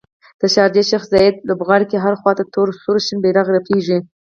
د 0.39 0.41
شارجې 0.53 0.83
شیخ 0.89 1.03
ذاید 1.13 1.35
لوبغالي 1.47 1.85
کې 1.89 1.97
هرې 2.03 2.17
خواته 2.21 2.43
تور، 2.53 2.67
سور 2.83 2.95
او 2.99 3.03
شین 3.05 3.17
بیرغ 3.23 3.47
رپیږي 3.57 3.97